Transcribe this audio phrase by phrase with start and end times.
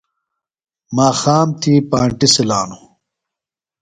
[0.95, 2.83] ماخام تھی پانٹیۡ سِلانوۡ۔